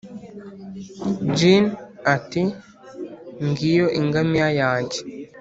djinn, 1.33 1.65
ati: 2.15 2.43
'ngiyo 3.43 3.85
ingamiya 3.99 4.49
yanjye, 4.61 4.99